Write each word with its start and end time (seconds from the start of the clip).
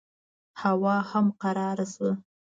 هوا 0.61 0.95
هم 1.09 1.25
قراره 1.41 1.85
شوه. 1.93 2.11